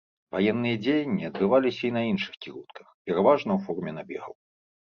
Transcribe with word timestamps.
Ваенныя 0.35 0.77
дзеянні 0.85 1.27
адбываліся 1.29 1.83
і 1.91 1.93
на 1.99 2.03
іншых 2.13 2.33
кірунках, 2.47 2.87
пераважна 3.05 3.51
ў 3.53 3.59
форме 3.69 3.91
набегаў. 4.03 4.33